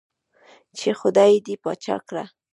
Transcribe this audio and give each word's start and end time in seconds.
چې 0.77 0.89
خدائے 0.99 1.37
دې 1.45 1.55
باچا 1.63 1.97
کړه 2.07 2.23
ـ 2.29 2.31